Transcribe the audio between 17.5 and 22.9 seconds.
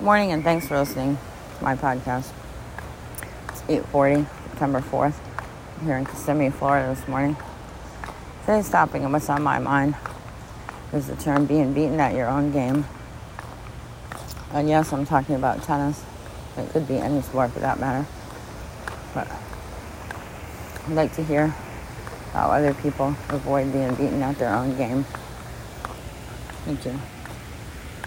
for that matter. But I'd like to hear how other